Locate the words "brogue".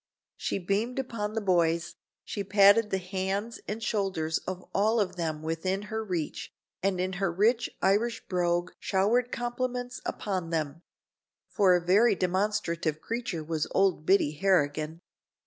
8.27-8.71